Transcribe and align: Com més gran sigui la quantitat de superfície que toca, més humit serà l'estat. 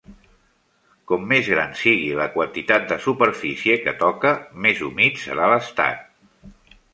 Com 1.09 1.27
més 1.33 1.49
gran 1.51 1.75
sigui 1.81 2.07
la 2.19 2.25
quantitat 2.37 2.87
de 2.93 2.97
superfície 3.03 3.77
que 3.85 3.95
toca, 4.01 4.33
més 4.65 4.83
humit 4.89 5.21
serà 5.27 5.53
l'estat. 5.53 6.11